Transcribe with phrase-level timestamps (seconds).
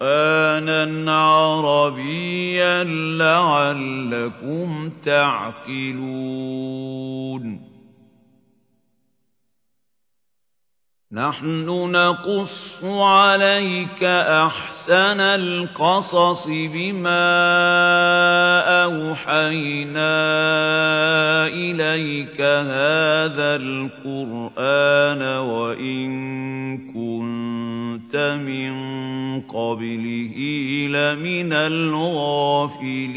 [0.00, 2.84] قُرْآنًا عَرَبِيًّا
[3.18, 6.06] لَّعَلَّكُمْ تَعْقِلُونَ.
[11.12, 17.26] نَحْنُ نَقُصُّ عَلَيْكَ أَحْسَنَ الْقَصَصِ بِمَا
[18.84, 20.12] أَوْحَيْنَا
[21.46, 26.08] إِلَيْكَ هَذَا الْقُرْآنَ وَإِن
[26.92, 27.35] كُنتَ
[28.14, 28.72] مِن
[29.40, 30.34] قَبْلِهِ
[30.90, 33.16] لَمِنَ الْغَافِلِينَ.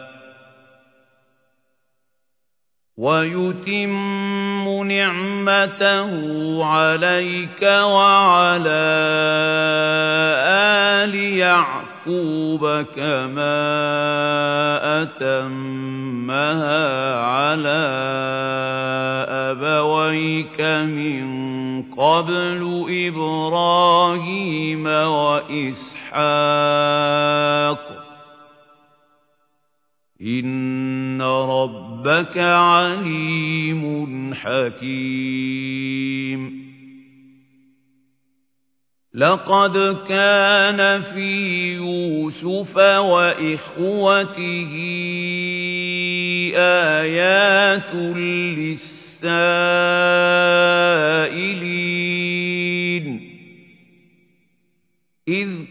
[3.01, 6.11] وَيُتِمُّ نِعْمَتَهُ
[6.65, 8.69] عَلَيْكَ وَعَلَىٰ
[11.01, 12.61] آلِ يَعْقُوبَ
[12.95, 13.57] كَمَا
[15.01, 16.85] أَتَمَّهَا
[17.25, 17.89] عَلَىٰ
[19.49, 21.25] أَبَوَيْكَ مِن
[21.97, 26.21] قَبْلُ إِبْرَاهِيمَ وَإِسْحَاقَ
[27.97, 28.10] ۚ.
[30.21, 35.81] إِنَّ رَبَّكَ عَلِيمٌ حَكِيمٌ
[39.13, 44.71] لَقَدْ كَانَ فِي يُوسُفَ وَإِخْوَتِهِ
[46.55, 49.31] آيَاتٌ لِّلسَّائِلِينَ
[55.27, 55.70] إِذْ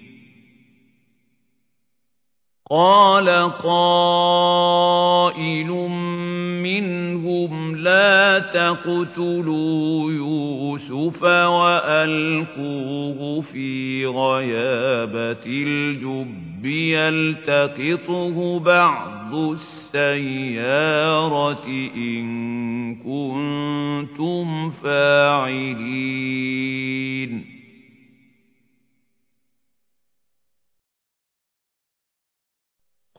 [2.71, 3.27] قَالَ
[3.63, 4.69] قَائِلٌ
[6.63, 12.61] مِّنْهُمْ لَا تَقْتُلُوا يُوسُفَ وَأَلْقُوهُ
[13.41, 19.35] فِي غَيَابَتِ الْجُبِّ يَلْتَقِطْهُ بَعْضُ
[19.91, 20.85] السَّيَّارَةِ
[21.95, 26.01] إِن كُنتُمْ فَاعِلِينَ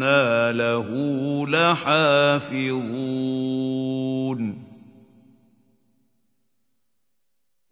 [0.00, 0.88] وإنا له
[1.48, 2.80] لحافظون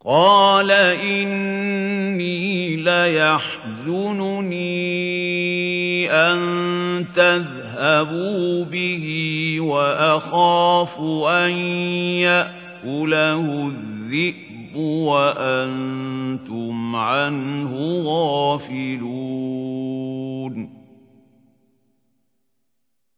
[0.05, 0.71] قال
[1.01, 4.59] إني ليحزنني
[6.11, 6.39] أن
[7.17, 9.07] تذهبوا به
[9.61, 11.51] وأخاف أن
[12.21, 19.68] يأكله الذئب وأنتم عنه غافلون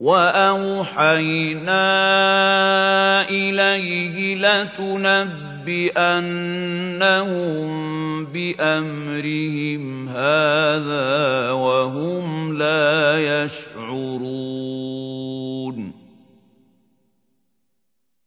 [0.00, 1.82] وأوحينا
[3.28, 5.48] إليه لتنبئنهم
[8.24, 14.68] بأمرهم هذا وهم لا يشعرون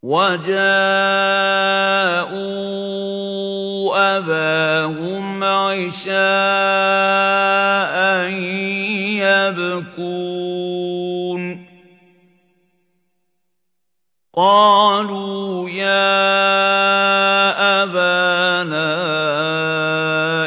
[0.03, 0.51] وجاءوا
[4.17, 6.11] أباهم عشاء
[9.23, 10.80] يبكون
[14.33, 16.21] قالوا يا
[17.83, 18.91] أبانا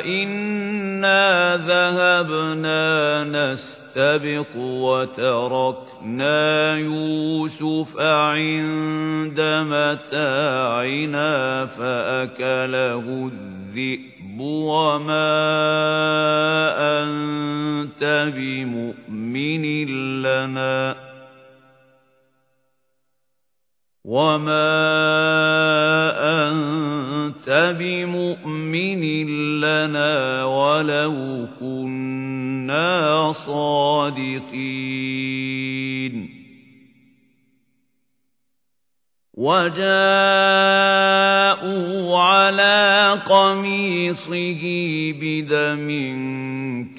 [0.04, 6.38] إنا ذهبنا نستبق وتركنا
[6.76, 11.32] يوسف عند متاعنا
[11.66, 15.34] فأكله الذئب وما
[17.02, 19.86] أنت بمؤمن
[20.22, 21.13] لنا
[24.04, 24.84] وما
[26.48, 29.02] أنت بمؤمن
[29.60, 34.84] لنا ولو كنا صادقين
[39.34, 39.84] وجاءوا
[42.18, 44.62] على قميصه
[45.20, 45.88] بدم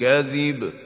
[0.00, 0.85] كذب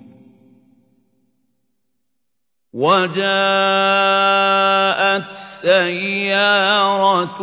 [2.73, 3.21] وجاءت
[5.61, 7.39] سيارة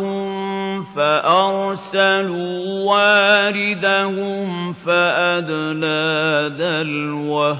[0.95, 7.57] فأرسلوا واردهم فأدلى دلوه.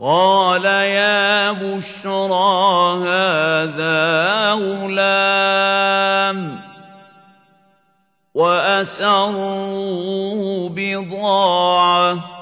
[0.00, 5.58] قال يا بشرى هذا غلام
[8.34, 9.48] وأسروا
[10.68, 12.41] بضاعة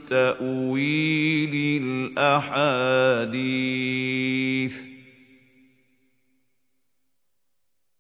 [0.10, 1.82] تأويل
[2.18, 3.06] الأحاديث.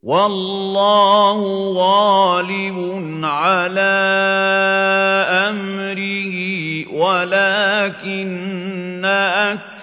[0.04, 1.40] والله
[1.74, 2.78] غالب
[3.24, 3.96] على
[5.50, 6.36] أمره
[6.94, 8.26] ولكن
[9.06, 9.75] أكثر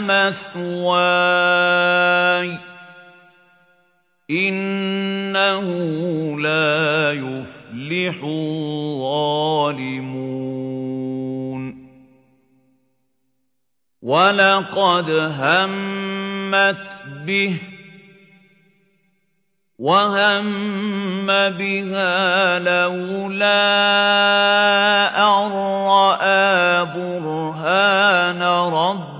[0.00, 0.94] مثواي.
[4.30, 5.62] إنه
[6.40, 9.34] لا يفلح الظالمون.
[14.02, 16.86] ولقد همت
[17.26, 17.60] به
[19.78, 23.54] وهم بها لولا
[25.18, 25.52] أن
[25.86, 29.13] رأى برهان ربه.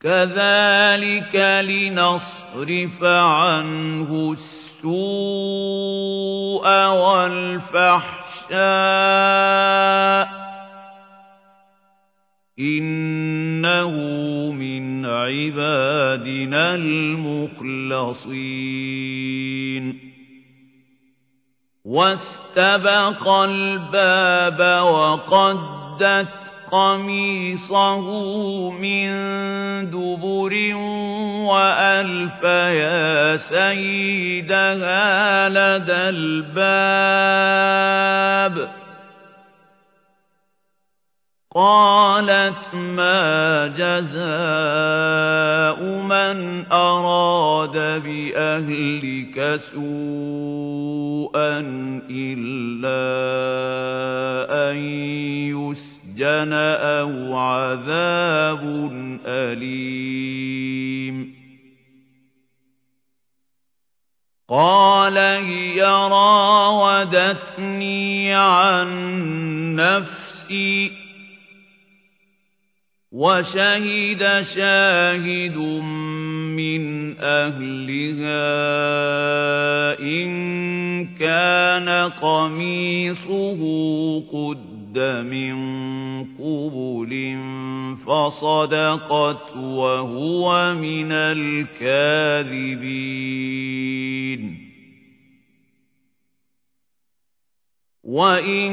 [0.00, 7.90] كذلك لنصرف عنه السوء السوء والفحشاء
[12.58, 13.90] إنه
[14.52, 18.10] من عبادنا المخلصين
[21.84, 26.39] واستبق الباب وقدت
[26.72, 28.00] قميصه
[28.70, 29.10] من
[29.90, 30.74] دبر
[31.50, 34.98] وألف يا سيدها
[35.48, 37.60] لدى الباب.
[41.54, 44.20] قالت ما جزاء
[45.82, 49.90] من أراد بأهلك سوءا
[52.10, 53.10] إلا
[54.70, 54.76] أن
[55.50, 58.90] يسر السجن أو عذاب
[59.26, 60.60] أليم
[64.48, 67.54] قال هي راودتني
[68.34, 68.90] عن
[69.76, 70.90] نفسي
[73.12, 75.56] وشهد شاهد
[76.56, 78.60] من أهلها
[80.00, 80.30] إن
[81.14, 83.60] كان قميصه
[84.32, 85.54] قد لابد من
[86.24, 87.38] قبل
[88.06, 92.50] فصدقت وهو من الكاذبين.
[98.04, 98.70] وإن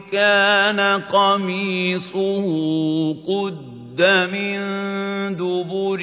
[0.00, 2.44] كان قميصه
[3.14, 4.58] قد من
[5.36, 6.02] دبر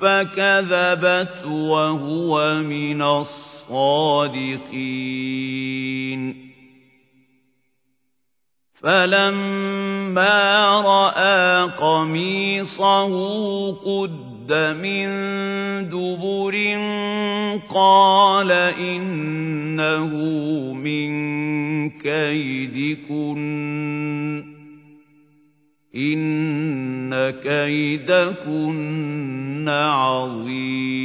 [0.00, 4.54] فكذبت وهو من الصادقين.
[8.84, 13.12] فَلَمَّا رَأَىٰ قَمِيصَهُ
[13.72, 15.06] قُدَّ مِن
[15.88, 16.54] دُبُرٍ
[17.74, 20.08] قَالَ إِنَّهُ
[20.72, 21.10] مِن
[21.90, 23.44] كَيْدِكُنَّ
[25.96, 28.84] إِنَّ كَيْدَكُنَّ
[29.68, 31.04] عَظِيمٌ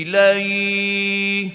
[0.03, 1.51] إِلَيْهِ ۖ.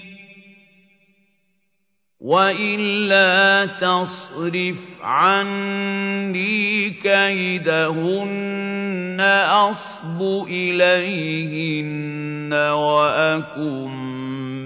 [2.27, 13.87] وَإِلَّا تَصْرِفْ عَنِّي كَيْدَهُنَّ أَصْبُ إِلَيْهِنَّ وَأَكُن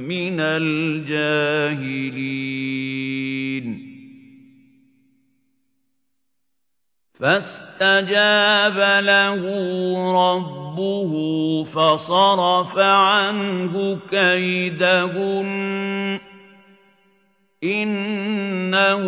[0.10, 2.02] مِّنَ الْجَاهِلِينَ
[7.20, 9.42] فَاسْتَجَابَ لَهُ
[10.34, 11.12] رَبُّهُ
[11.64, 16.22] فَصَرَفَ عَنْهُ كَيْدَهُنَّ ۚ
[17.64, 19.04] إِنَّهُ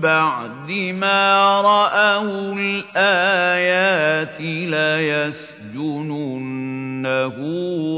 [0.00, 6.02] بَعْدِ مَا رَأَوُا الْآيَاتِ لَيَسْجُنُنَّهُ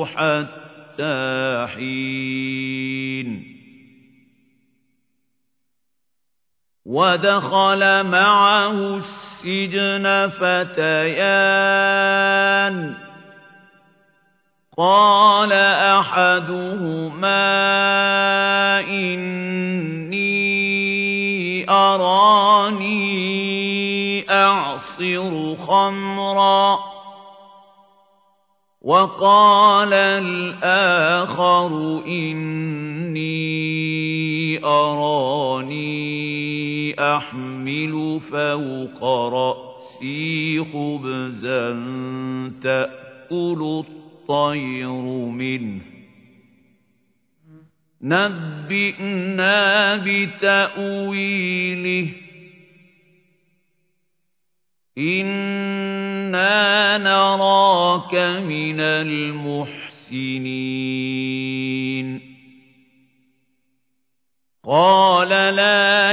[0.04, 3.45] حَتَّىٰ حِينٍ.
[6.86, 10.06] وَدَخَلَ مَعَهُ السِّجْنَ
[10.38, 11.34] فَتَيَانِ
[12.94, 12.96] ۖ
[14.78, 15.52] قَالَ
[15.98, 17.40] أَحَدُهُمَا
[18.86, 20.26] إِنِّي
[21.70, 23.06] أَرَانِي
[24.30, 26.80] أَعْصِرُ خَمْرًا ۖ
[28.82, 31.72] وَقَالَ الْآخَرُ
[32.06, 33.26] إِنِّي
[34.64, 36.25] أَرَانِي
[36.98, 41.70] أَحْمِلُ فَوْقَ رَأْسِي خُبْزًا
[42.62, 44.90] تَأْكُلُ الطَّيْرُ
[45.28, 45.82] مِنْهُ ۖ.
[48.02, 52.16] نَبِّئْنَا بِتَأْوِيلِهِ ۖ.
[54.98, 59.86] إِنَّا نَرَاكَ مِنَ الْمُحْسِنِينَ.
[64.64, 66.12] قَالَ لَا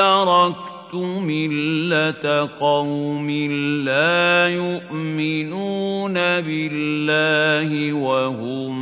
[0.00, 3.30] تَرَكْتُ مِلَّةَ قَوْمٍ
[3.84, 8.72] لَّا يُؤْمِنُونَ بِاللَّهِ وَهُم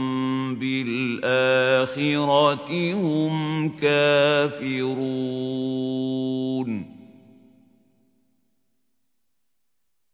[0.55, 4.99] بِالْآخِرَةِ هُمْ كَافِرُونَ.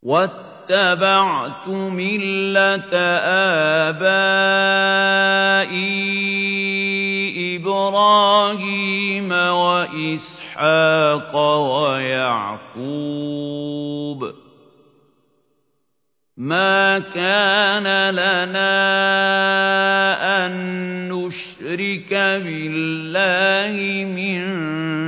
[0.02, 2.94] واتبعت ملة
[3.92, 6.04] آبائي
[7.56, 9.32] إبراهيم
[10.56, 11.36] وإسحاق
[11.80, 12.84] ويعقوب.
[16.36, 18.86] ما كان لنا
[20.46, 20.52] أن
[21.08, 24.44] نشرك بالله من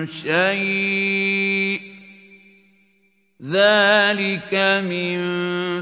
[0.06, 1.85] شيء.
[3.50, 4.54] ذلك
[4.84, 5.18] من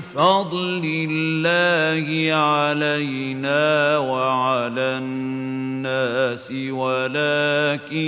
[0.00, 8.05] فضل الله علينا وعلى الناس ولكن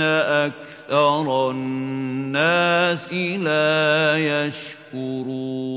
[0.00, 5.76] أكثر الناس لا يشكرون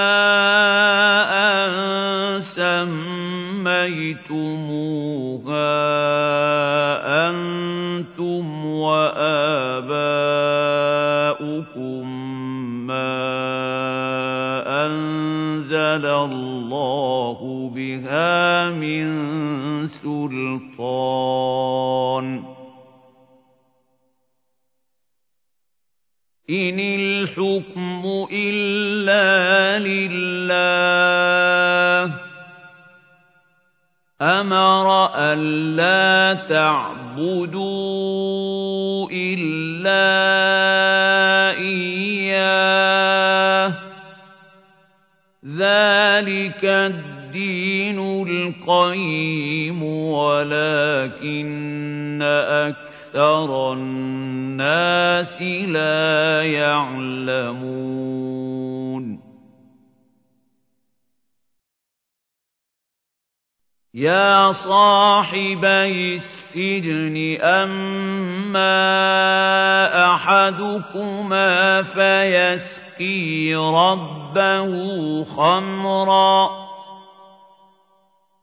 [75.35, 76.49] خمرا.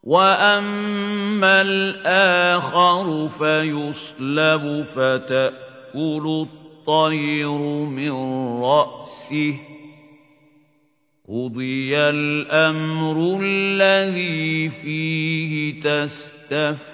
[0.03, 8.13] وأما الآخر فيصلب فتأكل الطير من
[8.63, 9.55] رأسه.
[11.29, 16.89] قضي الأمر الذي فيه تستفتيان.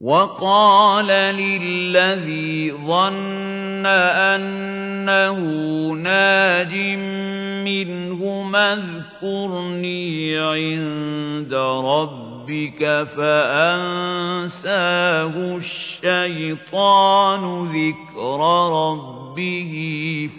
[0.00, 3.49] وقال للذي ظن
[3.86, 5.38] أنه
[5.92, 6.74] ناج
[7.64, 14.56] منهما اذكرني عند ربك فأنساه
[15.56, 18.40] الشيطان ذكر
[18.72, 19.72] ربه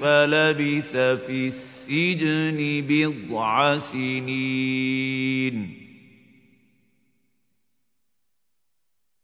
[0.02, 0.94] فلبث
[1.26, 5.81] في السجن بضع سنين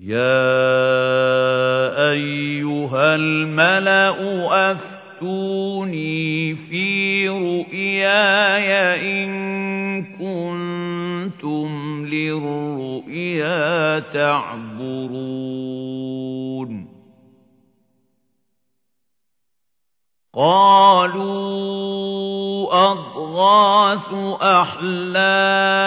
[0.00, 0.16] يا
[2.10, 4.16] أيها الملأ
[4.72, 8.70] أفتوني في رؤياي
[9.24, 15.76] إن كنتم للرؤيا تعبرون
[20.34, 21.56] قالوا
[22.92, 25.86] أضغاث أحلام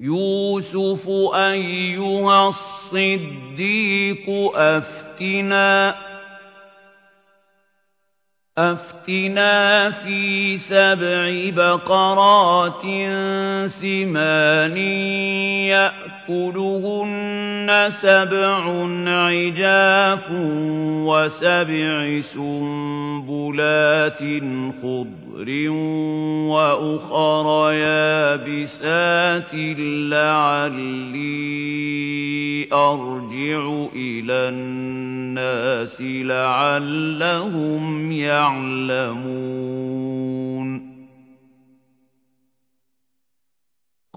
[0.00, 5.94] يوسف أيها الصديق أفتنا
[8.58, 12.82] أفتنا في سبع بقرات
[13.66, 14.76] سمان
[16.28, 20.30] يأكلهن سبع عجاف
[21.06, 24.18] وسبع سنبلات
[24.82, 25.70] خضر
[26.50, 29.54] وأخر يابسات
[30.08, 31.20] لعلي
[32.72, 39.70] أرجع إلى الناس لعلهم يعلمون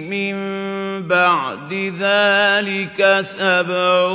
[0.00, 0.36] من
[1.08, 4.08] بعد ذلك سبع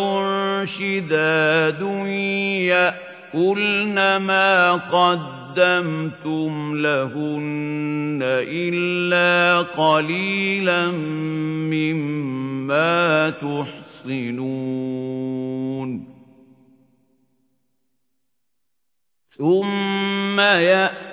[0.65, 1.82] شداد
[3.34, 10.91] يأكلن ما قدمتم لهن إلا قليلا
[11.72, 14.54] مما تحصنون.
[19.38, 21.12] ثم يأتي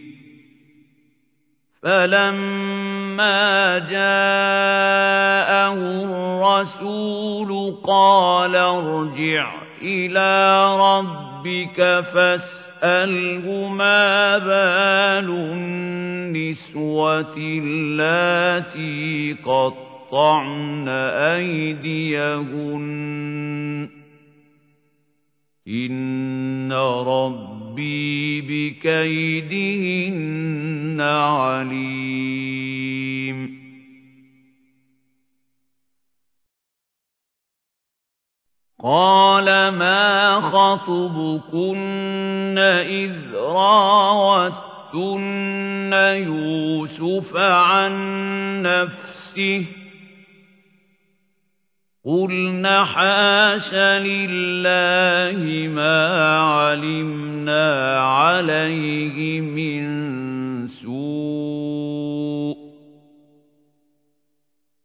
[1.83, 20.87] فلما جاءه الرسول قال ارجع إلى ربك فاسأله ما بال النسوة اللاتي قطعن
[21.37, 22.81] أيديهن
[25.67, 26.73] إن
[27.07, 30.21] ربي بكيدهن
[31.01, 32.41] عليم
[38.83, 44.61] قال ما خطبكن إذ راوتن
[45.93, 47.91] يوسف عن
[48.61, 49.65] نفسه
[52.05, 60.01] قلنا حاش لله ما علمنا عليه من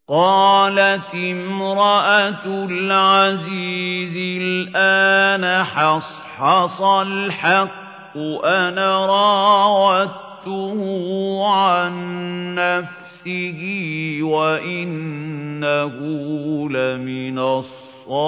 [0.09, 10.79] قالت امرأة العزيز الآن حصحص الحق أنا راودته
[11.49, 12.59] عن
[13.27, 15.97] نفسه وإنه
[16.71, 18.27] لمن الصادقين.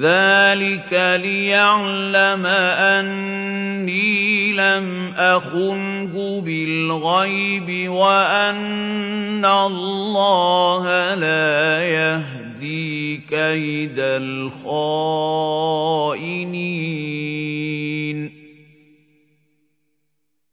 [0.00, 14.50] ذلك ليعلم أني لم أخنه بالغيب وأن الله لا يهدي كيد الخائنين.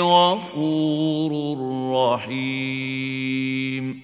[0.00, 1.58] غفور
[1.92, 4.00] رحيم.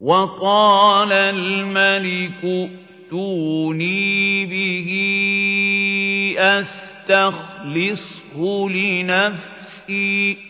[0.00, 4.90] وقال الملك ائتوني به
[6.38, 10.43] أستخلصه لنفسي.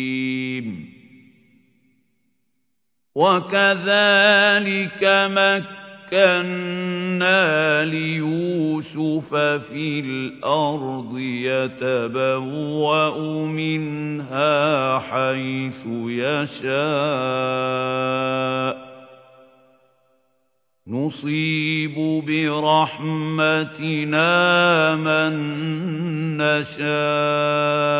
[3.15, 18.82] وكذلك مَكَّنَّا لِيُوسُفَ فِي الْأَرْضِ يَتَبَوَّأُ مِنْهَا حَيْثُ يَشَاءُ.
[20.87, 21.95] نُصِيبُ
[22.27, 22.95] بِرَحْمَتِنَا
[24.95, 25.33] مَن
[26.37, 27.93] نَّشَاءُ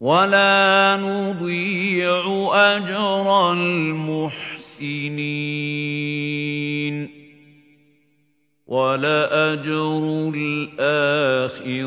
[0.00, 4.56] وَلَا نُضِيعُ أَجْرَ الْمُحْسِنِينَ
[8.66, 11.78] وَلَأَجْرُ الْآخِرَةِ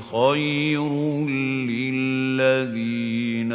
[0.00, 0.88] خَيْرٌ
[1.70, 3.52] لِّلَّذِينَ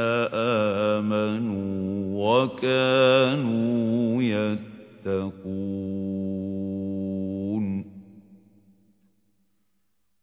[0.98, 1.83] آمَنُوا
[2.24, 5.44] وَكَانُوا يَتَّقُونَ.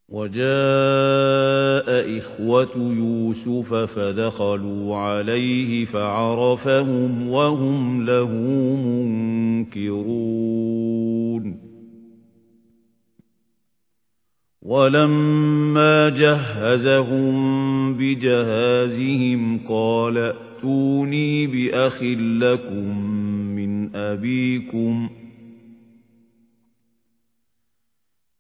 [0.08, 8.30] وَجَاءَ إِخْوَةُ يُوسُفَ فَدَخَلُوا عَلَيْهِ فَعَرَفَهُمْ وَهُمْ لَهُ
[8.84, 10.40] مُنكِرُونَ.
[14.62, 23.10] وَلَمَّا جَهَّزَهُم بِجَهَازِهِمْ قَالَ ائْتُونِي بِأَخٍ لَّكُم
[23.56, 25.12] مِّنْ أَبِيكُمْ ۚ.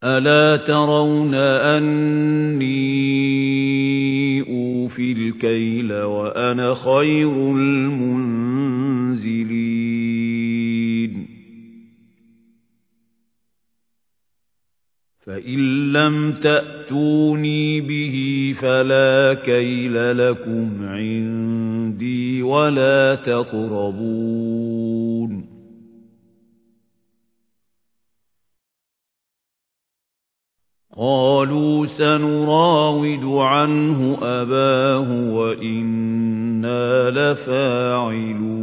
[0.04, 2.60] ألا ترون أني
[4.42, 8.70] أوفي الكيل وأنا خير المنزلين.
[15.26, 20.84] فإن لم تأتوني به فلا كيل لكم
[21.90, 24.70] عندي ولا تقربون.
[30.96, 38.60] قالوا سنراود عنه أباه وإنا لفاعلون.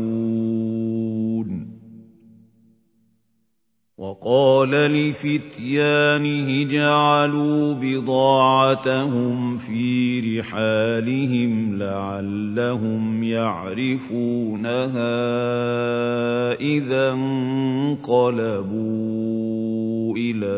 [3.98, 14.78] وقال لفتيانه جعلوا بضاعتهم في رحالهم لعلهم يعرفونها
[16.54, 18.08] إذا انقلبوا
[20.18, 20.58] إلى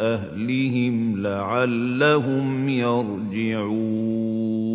[0.00, 4.69] أهلهم لعلهم يرجعون.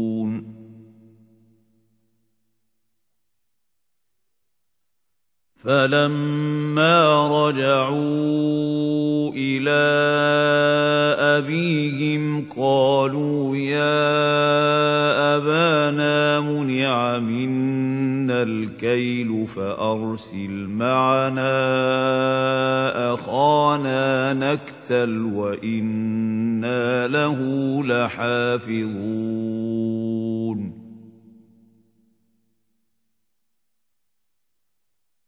[5.65, 9.85] فلما رجعوا إلى
[11.19, 14.15] أبيهم قالوا يا
[15.37, 21.53] أبانا منع منا الكيل فأرسل معنا
[23.13, 27.39] أخانا نكتل وإنا له
[27.83, 29.25] لحافظون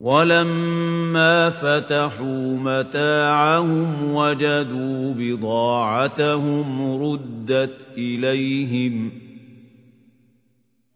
[0.00, 9.12] ولما فتحوا متاعهم وجدوا بضاعتهم ردت إليهم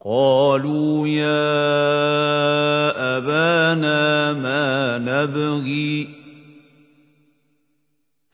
[0.04, 1.44] قالوا يا
[3.16, 6.08] أبانا ما نبغي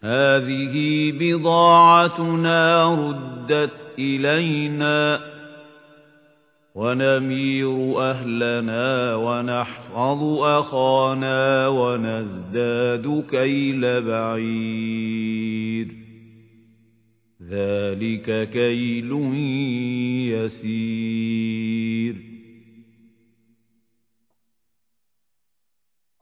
[0.03, 0.75] هذه
[1.21, 5.21] بضاعتنا ردت إلينا
[6.75, 15.87] ونمير أهلنا ونحفظ أخانا ونزداد كيل بعير.
[17.51, 19.13] ذلك كيل
[20.31, 22.15] يسير.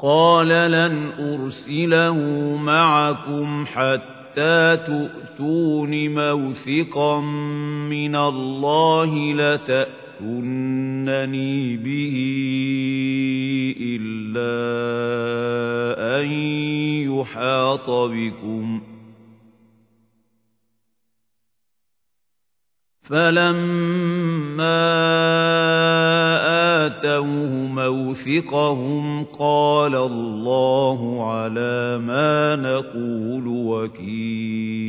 [0.01, 2.17] قال لن أرسله
[2.57, 7.21] معكم حتى تؤتون موثقا
[7.91, 12.17] من الله لتأتون تَأْتُونَنِي بِهِ
[13.81, 14.51] إِلَّا
[16.21, 16.27] أَن
[17.07, 18.81] يُحَاطَ بِكُمْ
[23.03, 24.67] فَلَمَّا
[26.87, 34.89] آتوه موثقهم قال الله على ما نقول وكيل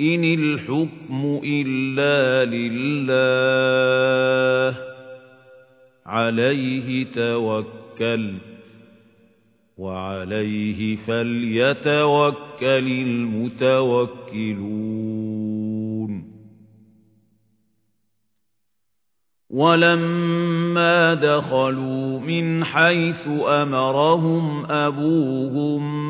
[0.00, 3.70] إن الحكم إلا لله
[6.06, 8.34] عليه توكل
[9.78, 14.70] وعليه فليتوكل المتوكلون
[19.50, 26.09] ولما دخلوا من حيث أمرهم أبوهم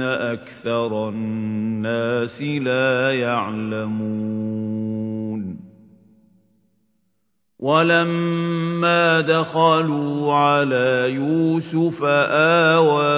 [0.00, 4.40] ولكن أكثر الناس لا يعلمون
[7.58, 12.04] ولما دخلوا على يوسف
[12.74, 13.10] آوى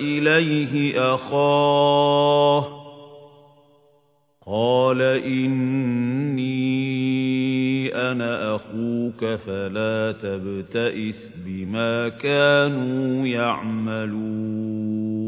[0.00, 2.84] إليه أخاه
[4.46, 6.44] قال إني
[7.94, 15.23] أنا أخوك فلا تبتئس بما كانوا يعملون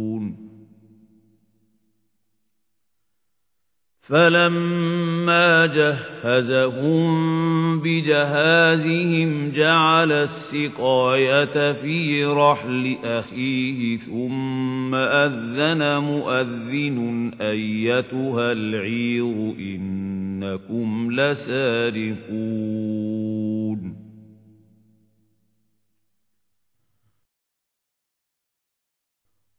[4.09, 7.07] فلما جهزهم
[7.81, 22.96] بجهازهم جعل السقاية في رحل أخيه ثم أذن مؤذن أيتها العير إنكم لسارقون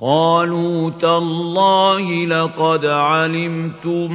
[0.00, 4.12] قالوا تالله لقد علمتم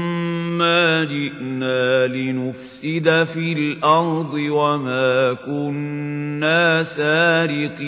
[0.58, 7.84] ما جئنا لنفسد في الأرض وما كنا سارقين.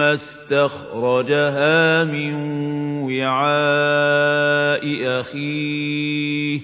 [0.00, 1.64] استخرجها
[2.04, 2.34] من
[3.02, 4.82] وعاء
[5.20, 6.60] أخيه.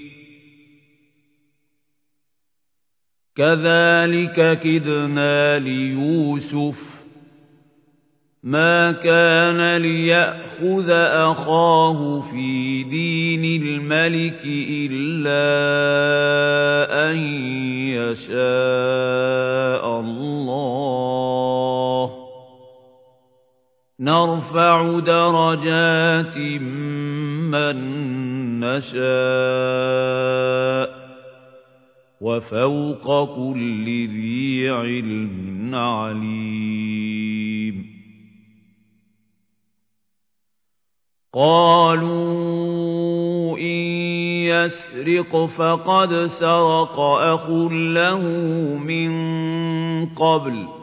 [3.36, 6.88] كذلك كدنا ليوسف.
[8.42, 15.48] ما كان ليأخذ أخاه في دين الملك إلا
[17.10, 17.18] أن
[17.88, 19.17] يشاء.
[24.00, 26.36] نرفع درجات
[27.50, 27.76] من
[28.60, 28.98] نشاء
[32.20, 36.98] وفوق كل ذي علم عليم.
[41.34, 42.78] قالوا
[43.58, 43.78] إن
[44.46, 48.22] يسرق فقد سرق أخ له
[48.78, 49.10] من
[50.06, 50.77] قبل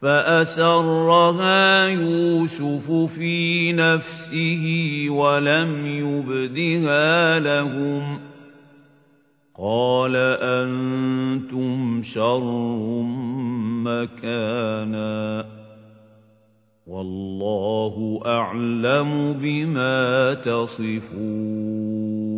[0.00, 8.18] فأسرها يوسف في نفسه ولم يبدها لهم.
[9.58, 13.02] قال أنتم شر
[13.84, 15.44] مكانا.
[16.86, 22.37] والله أعلم بما تصفون.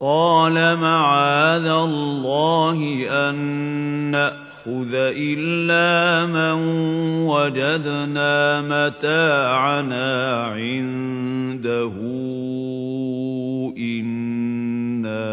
[0.00, 3.34] قال معاذ الله أن
[4.10, 6.54] نأخذ إلا من
[7.26, 11.92] وجدنا متاعنا عنده
[13.78, 15.28] إنا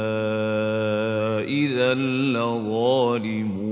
[1.45, 3.65] إذا لظالمون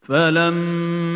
[0.00, 1.15] فلما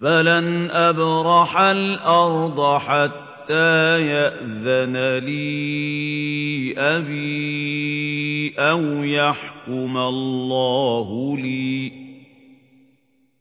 [0.00, 11.92] فلن أبرح الأرض حتى يأذن لي أبي أو يحكم الله لي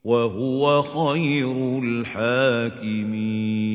[0.03, 3.72] وهو خير الحاكمين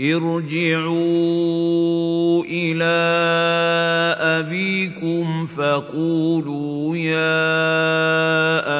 [0.00, 0.94] ارجعوا
[2.44, 2.98] إلى
[4.38, 7.38] أبيكم فقولوا يا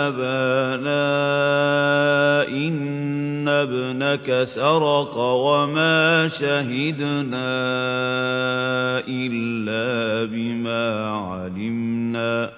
[0.09, 1.09] أبانا
[2.49, 7.49] إن ابنك سرق وما شهدنا
[9.09, 12.58] إلا بما علمنا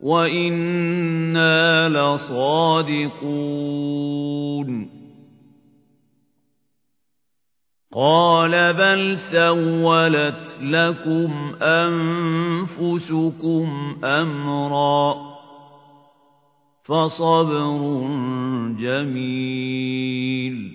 [0.00, 3.28] وَإِنَّا لَصَادِقُونَ
[7.92, 13.16] قَالَ بَلْ سَوَّلَتْ لَكُمْ أَنفُسُكُمْ
[14.04, 15.14] أَمْرًا
[16.84, 17.78] فَصَبْرٌ
[18.78, 20.72] جَمِيلٌ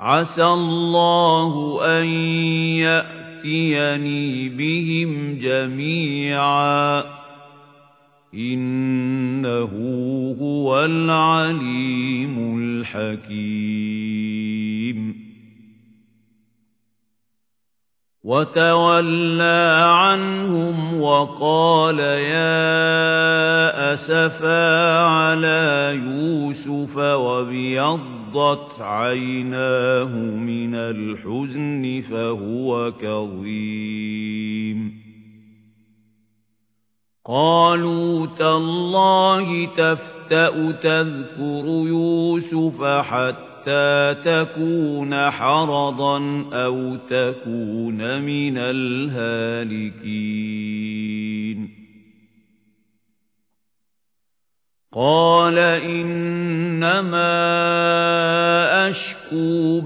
[0.00, 2.06] عَسَى اللَّهُ أَن
[2.78, 7.17] يَأْتِيَنِي بِهِمْ جَمِيعًا
[8.34, 9.70] إِنَّهُ
[10.40, 14.08] هُوَ الْعَلِيمُ الْحَكِيمُ.
[18.24, 35.07] وَتَوَلَّى عَنْهُمْ وَقَالَ يَا أَسَفَىٰ عَلَىٰ يُوسُفَ وَابْيَضَّتْ عَيْنَاهُ مِنَ الْحُزْنِ فَهُوَ كَظِيمٌ.
[37.28, 46.18] قالوا تالله تفتأ تذكر يوسف حتى تكون حرضا
[46.52, 50.08] أو تكون من الهالكين.
[54.94, 57.28] قال إنما
[58.88, 59.80] أشكو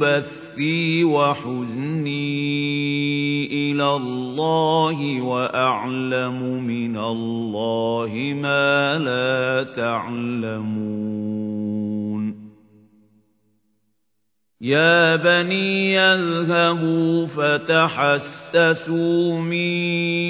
[0.52, 2.42] بثي وحزني
[3.72, 10.72] إِلَى اللَّهِ وَأَعْلَمُ مِنَ اللَّهِ مَا لَا تَعْلَمُونَ
[14.60, 19.72] يا بني يذهبوا فتحسسوا من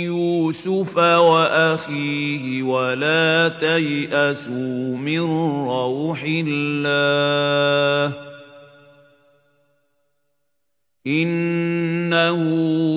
[0.06, 5.20] يوسف وأخيه ولا تيأسوا من
[5.68, 8.31] روح الله
[11.06, 12.38] إنه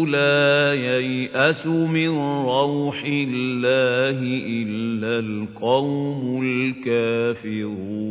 [0.08, 8.06] لا ييأس من روح الله إلا القوم الكافرون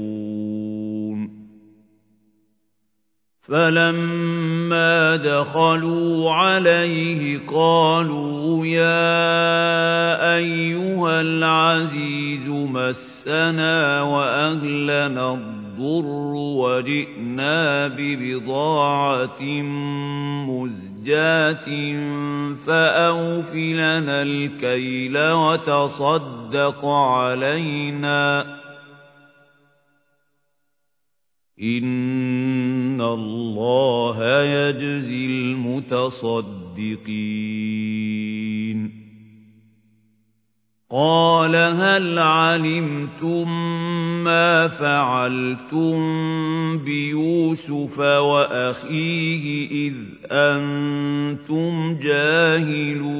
[3.48, 19.42] فَلَمَّا دَخَلُوا عَلَيْهِ قَالُوا يَا أَيُّهَا الْعَزِيزُ مَسَّنَا وَأَهْلَنَا الضُّرُّ وَجِئْنَا بِبِضَاعَةٍ
[20.50, 21.94] مُزْجَاةٍ
[22.66, 28.56] فَأَوْفِ لَنَا الْكَيْلَ وَتَصَدَّقْ عَلَيْنَا.
[31.62, 38.03] إِنَّ اللَّهَ يَجْزِي الْمُتَصَدِّقِينَ.
[40.96, 43.48] قَالَ هَلْ عَلِمْتُم
[44.24, 45.98] مَّا فَعَلْتُم
[46.78, 49.94] بِيُوسُفَ وَأَخِيهِ إِذْ
[50.30, 53.14] أَنتُمْ جَاهِلُونَ؟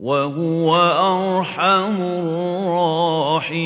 [0.00, 3.60] وَهُوَ أَرْحَمُ الرَّاحِمِينَ.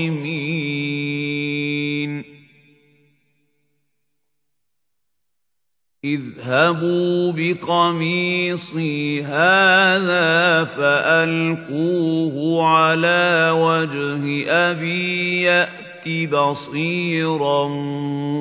[6.05, 17.65] اذْهَبُوا بِقَمِيصِي هَٰذَا فَأَلْقُوهُ عَلَىٰ وَجْهِ أَبِي يَأْتِ بَصِيرًا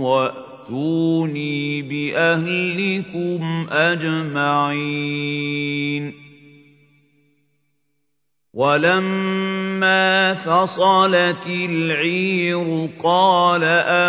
[0.02, 6.23] وَأْتُونِي بِأَهْلِكُمْ أَجْمَعِينَ.
[8.54, 13.64] وَلَمَّا فَصَلَتِ الْعِيرُ قَالَ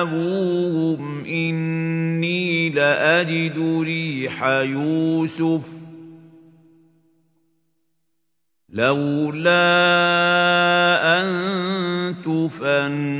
[0.05, 5.64] أَبُوهُمْ إِنِّي لَأَجِدُ رِيحَ يُوسُفَ
[8.68, 9.64] لَوْلَا
[11.20, 11.26] أَن
[12.20, 13.14] تُفَنِّدُونِ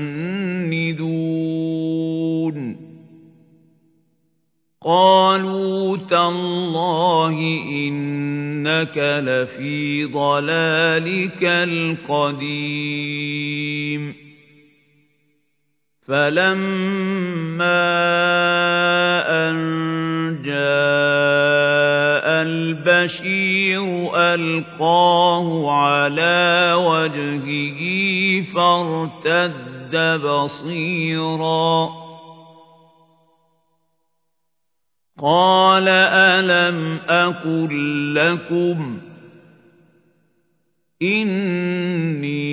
[4.83, 7.37] قَالُوا تَاللَّهِ
[8.67, 12.55] إِنَّكَ لَفِي ضَلَالِكَ الْقَدِيمِ
[16.09, 17.65] فَلَمَّا
[19.49, 19.57] أَن
[20.45, 27.81] جَاءَ الْبَشِيرُ أَلْقَاهُ عَلَىٰ وَجْهِهِ
[28.55, 32.04] فَارْتَدَّ بَصِيرًا
[35.25, 37.73] قَالَ أَلَمْ أَقُل
[38.15, 38.99] لَّكُمْ
[41.03, 42.45] إِنِّي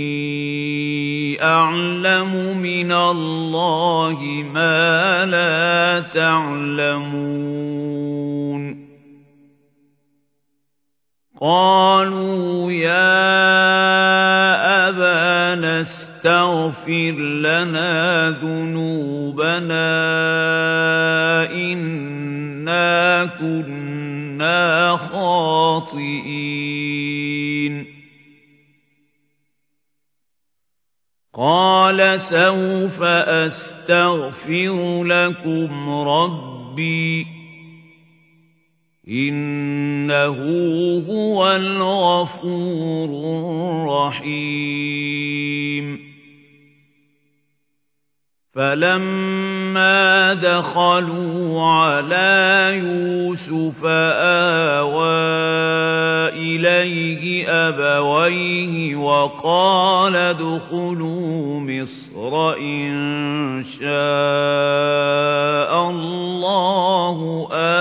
[1.44, 4.20] أَعْلَمُ مِنَ اللَّهِ
[4.54, 7.32] مَا لَا تَعْلَمُونَ
[11.42, 13.32] قَالُوا يَا
[14.90, 19.92] أَبَانَا اسْتَغْفِرْ لَنَا ذُنُوبَنَا
[22.62, 26.26] إِنَّا كُنَّا خَاطِئِينَ
[31.34, 37.26] قَالَ سَوْفَ أَسْتَغْفِرُ لَكُمْ رَبِّي
[39.08, 40.38] إِنَّهُ
[41.10, 43.10] هُوَ الْغَفُورُ
[43.90, 46.11] الرَّحِيمُ
[48.56, 53.86] فَلَمَّا دَخَلُوا عَلَىٰ يُوسُفَ
[54.76, 55.08] آوَىٰ
[56.36, 63.92] إِلَيْهِ أَبَوَيْهِ وَقَالَ ادْخُلُوا مِصْرَ إِن شَاءَ
[65.90, 67.81] اللَّهُ آمِنِينَ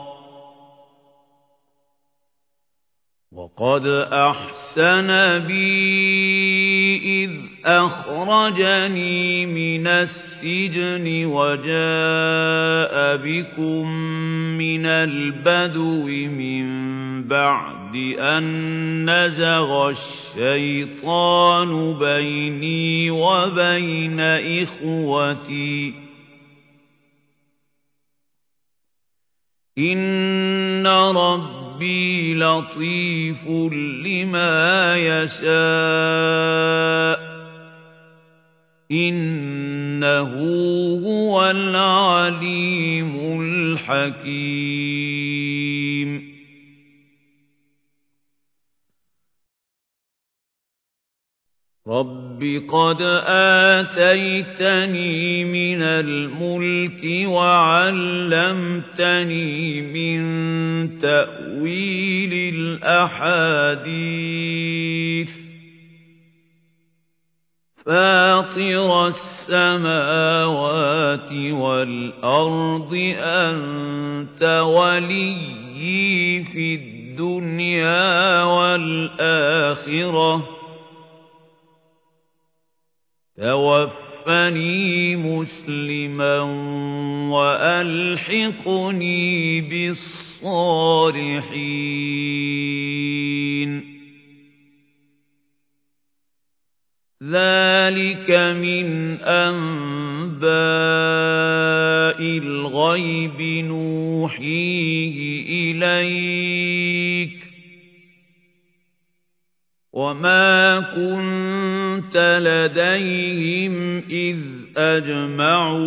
[3.41, 5.09] وَقَدْ أَحْسَنَ
[5.47, 5.73] بِي
[7.23, 7.31] إِذْ
[7.65, 13.87] أَخْرَجَنِي مِنَ السِّجْنِ وَجَاءَ بِكُم
[14.61, 16.05] مِّنَ الْبَدْوِ
[16.37, 16.65] مِن
[17.27, 18.45] بَعْدِ أَن
[19.09, 24.19] نَّزَغَ الشَّيْطَانُ بَيْنِي وَبَيْنَ
[24.61, 25.93] إِخْوَتِي
[29.77, 33.47] إِنَّ رَبِّي رَبِّي لَطِيفٌ
[34.05, 35.51] لِّمَا يَشَاءُ
[38.91, 40.31] إِنَّهُ
[41.05, 45.40] هُوَ الْعَلِيمُ الْحَكِيمُ
[51.87, 53.01] رَبِّ قَدْ
[53.81, 58.21] آتَيْتَنِي مِنَ الْمُلْكِ وَعَلَّمْتَنِي
[59.81, 60.21] مِن
[60.99, 63.81] تَأْوِيلِ الْأَحَادِيثِ
[67.85, 70.51] فَاطِرَ السَّمَاوَاتِ
[71.51, 79.81] وَالْأَرْضِ أَنتَ وَلِيِّي فِي الدُّنْيَا وَالْآخِرَةِ
[83.41, 86.39] توفني مسلما
[87.31, 88.71] وألحقني
[89.61, 90.81] بالصالحين.
[97.23, 98.29] ذلك
[98.61, 100.51] من أنباء
[102.21, 105.17] الغيب نوحيه
[105.71, 107.40] إليك.
[110.01, 113.73] وَمَا كُنتَ لَدَيْهِمْ
[114.09, 114.37] إِذْ
[114.77, 115.81] أَجْمَعُوا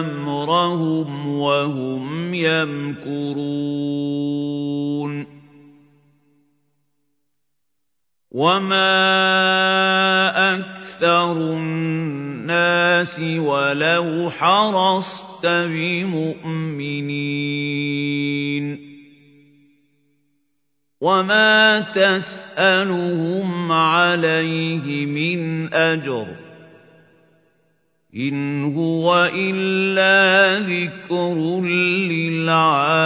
[0.00, 3.48] أَمْرَهُمْ وَهُمْ يَمْكُرُونَ
[8.30, 8.92] وَمَا
[10.54, 16.48] أَكْثَرُ النَّاسِ وَلَوْ حَرَصْتَ بِمُؤْمِنِينَ
[21.00, 26.26] وَمَا تَسْأَلُهُمْ عَلَيْهِ مِنْ أَجْرٍ
[28.16, 31.60] إِنْ هُوَ إِلَّا ذِكْرٌ
[32.10, 32.98] لِلْعَالَمِينَ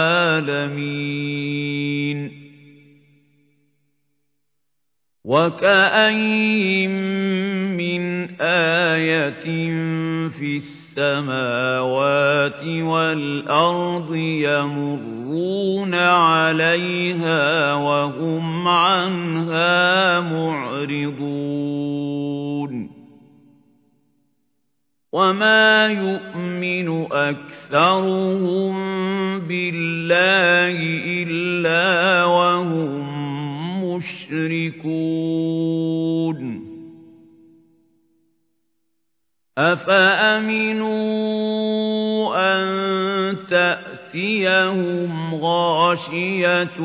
[5.23, 6.91] وَكَأَيِّن
[7.77, 9.45] مِّنْ آيَةٍ
[10.29, 10.55] فِي
[10.97, 21.23] السَّمَاوَاتِ وَالْأَرْضِ يَمُرُّونَ عَلَيْهَا وَهُمْ عَنْهَا مُعْرِضُونَ.
[25.13, 28.73] وَمَا يُؤْمِنُ أَكْثَرُهُم
[29.39, 30.79] بِاللَّهِ
[39.57, 40.93] أَفَأَمِنُوا
[42.35, 46.81] أَن تَأْتِيَهُمْ غَاشِيَةٌ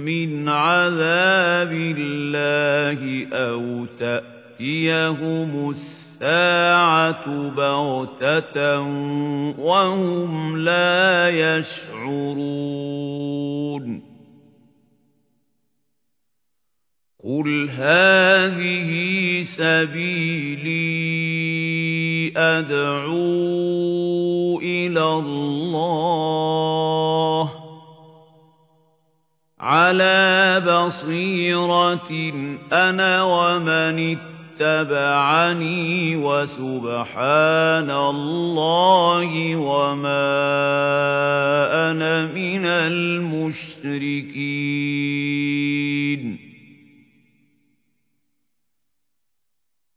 [0.00, 8.80] مِّنْ عَذَابِ اللَّهِ أَوْ تَأْتِيَهُمُ السَّاعَةُ بَغْتَةً
[9.58, 12.94] وَهُمْ لَا يَشْعُرُونَ
[17.24, 18.90] قُلْ هَٰذِهِ
[19.42, 20.94] سَبِيلِي
[22.36, 23.14] أَدْعُو
[24.60, 26.64] إِلَى اللَّهِ
[29.60, 32.10] عَلَىٰ بَصِيرَةٍ
[32.72, 34.16] أَنَا وَمَنِ
[34.60, 40.30] اتَّبَعَنِي وَسُبْحَانَ اللَّهِ وَمَا
[41.90, 43.64] أَنَا مِنَ الْمُشْرِكِينَ.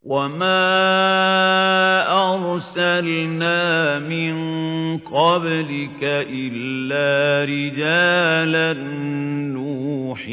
[0.07, 0.63] وَمَا
[2.07, 4.35] أَرْسَلْنَا مِن
[4.97, 5.99] قَبْلِكَ
[6.31, 8.73] إِلَّا رِجَالًا
[9.51, 10.31] نُّوحِي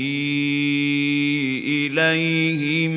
[1.67, 2.91] إِلَيْهِم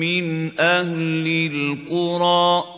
[0.00, 2.77] مِّنْ أَهْلِ الْقُرَىٰ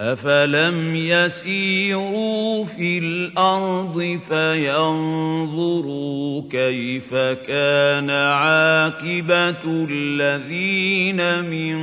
[0.00, 6.02] أَفَلَمْ يَسِيرُوا فِي الْأَرْضِ فَيَنظُرُوا
[6.50, 7.14] كَيْفَ
[7.46, 11.76] كَانَ عَاقِبَةُ الَّذِينَ مِن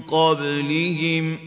[0.00, 1.38] قَبْلِهِمْ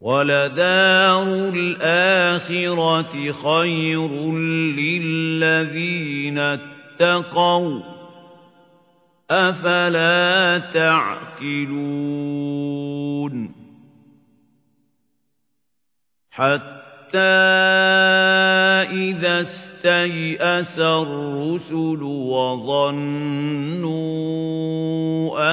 [0.00, 4.32] وَلَدَارُ الْآخِرَةِ خَيْرٌ
[4.78, 7.80] لِّلَّذِينَ اتَّقَوْا
[9.30, 11.78] أَفَلَا تَعْقِلُونَ
[16.38, 17.18] حَتَّى
[18.94, 23.18] إِذَا اسْتَيْأَسَ الرُّسُلُ وَظَنُّوا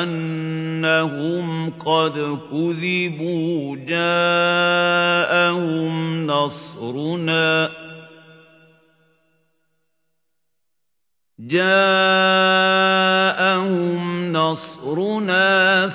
[0.03, 2.13] أَنَّهُمْ قَدْ
[2.51, 5.05] كُذِبُوا جَاءَهُمْ
[6.27, 7.69] نَصْرُنَا
[11.39, 12.45] جَاءَهُمْ
[14.33, 15.89] نَصْرُنَا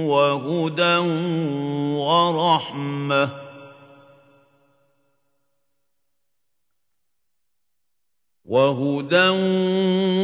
[0.05, 0.97] وَهُدًى
[1.97, 3.46] وَرَحْمَةً
[8.47, 9.29] وَهُدًى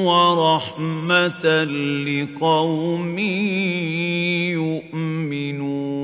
[0.06, 1.64] وَرَحْمَةً
[2.08, 3.20] لِقَوْمٍ
[4.56, 6.03] يُؤْمِنُونَ